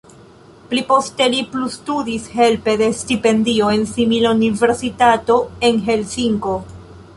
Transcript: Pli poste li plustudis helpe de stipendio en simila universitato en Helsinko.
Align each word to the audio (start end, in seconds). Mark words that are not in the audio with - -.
Pli 0.69 0.79
poste 0.91 1.27
li 1.33 1.41
plustudis 1.51 2.25
helpe 2.39 2.75
de 2.81 2.89
stipendio 3.03 3.69
en 3.75 3.85
simila 3.93 4.33
universitato 4.41 5.39
en 5.71 5.81
Helsinko. 5.91 6.59